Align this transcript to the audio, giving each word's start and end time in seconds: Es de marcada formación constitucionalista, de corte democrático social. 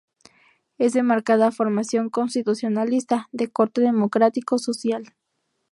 Es 0.79 0.93
de 0.93 1.03
marcada 1.03 1.51
formación 1.51 2.09
constitucionalista, 2.09 3.27
de 3.31 3.49
corte 3.49 3.81
democrático 3.81 4.57
social. 4.57 5.13